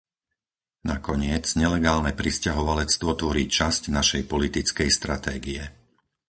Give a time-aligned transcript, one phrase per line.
[0.91, 5.63] Nakoniec, nelegálne prisťahovalectvo tvorí časť našej politickej stratégie.